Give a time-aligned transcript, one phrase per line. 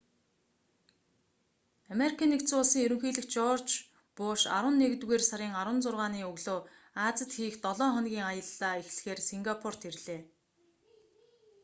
[1.91, 2.31] ану-ын
[2.85, 6.59] ерөнхийлөгч жорж у.буш арваннэгдүгээр сарын 16-ны өглөө
[7.07, 10.21] азид хийх долоо хоногийн аяллаа эхлэхээр сингапурт ирлээ